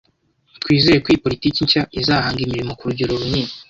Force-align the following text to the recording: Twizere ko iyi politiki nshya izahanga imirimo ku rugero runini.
Twizere 0.61 0.97
ko 1.03 1.07
iyi 1.11 1.23
politiki 1.25 1.59
nshya 1.65 1.83
izahanga 1.99 2.39
imirimo 2.41 2.71
ku 2.77 2.83
rugero 2.89 3.11
runini. 3.21 3.51